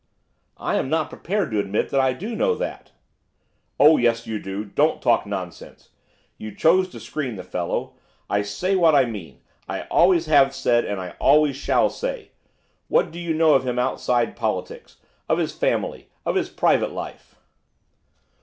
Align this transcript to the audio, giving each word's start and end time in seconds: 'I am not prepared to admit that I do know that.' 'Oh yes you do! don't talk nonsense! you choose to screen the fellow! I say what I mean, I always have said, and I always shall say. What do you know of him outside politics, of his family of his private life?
'I 0.57 0.77
am 0.77 0.89
not 0.89 1.11
prepared 1.11 1.51
to 1.51 1.59
admit 1.59 1.89
that 1.89 1.99
I 1.99 2.11
do 2.13 2.35
know 2.35 2.55
that.' 2.55 2.89
'Oh 3.79 3.97
yes 3.97 4.25
you 4.25 4.39
do! 4.39 4.65
don't 4.65 4.99
talk 4.99 5.27
nonsense! 5.27 5.91
you 6.39 6.55
choose 6.55 6.89
to 6.89 6.99
screen 6.99 7.35
the 7.35 7.43
fellow! 7.43 7.93
I 8.27 8.41
say 8.41 8.75
what 8.75 8.95
I 8.95 9.05
mean, 9.05 9.41
I 9.69 9.83
always 9.91 10.25
have 10.25 10.55
said, 10.55 10.85
and 10.85 10.99
I 10.99 11.11
always 11.19 11.55
shall 11.55 11.91
say. 11.91 12.31
What 12.87 13.11
do 13.11 13.19
you 13.19 13.35
know 13.35 13.53
of 13.53 13.63
him 13.67 13.77
outside 13.77 14.35
politics, 14.35 14.97
of 15.29 15.37
his 15.37 15.53
family 15.53 16.09
of 16.25 16.33
his 16.33 16.49
private 16.49 16.91
life? 16.91 17.35